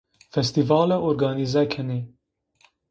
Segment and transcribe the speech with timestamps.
[0.33, 1.99] Festîvale organîze kenê